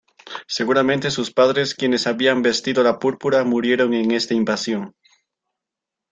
[0.47, 4.95] Seguramente sus padres, quienes habían vestido la púrpura, murieron en esta invasión.